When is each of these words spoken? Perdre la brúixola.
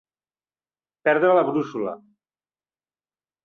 Perdre 1.09 1.31
la 1.41 1.45
brúixola. 1.51 1.95